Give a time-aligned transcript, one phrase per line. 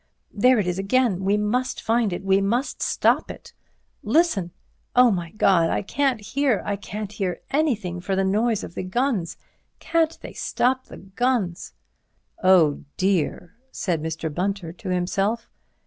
[0.33, 3.53] There it is again—we must find it—we must stop it...
[4.01, 4.49] Listen!
[4.95, 5.69] Oh, my God!
[5.69, 9.37] I can't hear—I can't hear anything for the noise of the guns.
[9.79, 11.73] Can't they stop the guns?"
[12.43, 14.33] "Oh, dear!" said Mr.
[14.33, 15.51] Bunter to himself.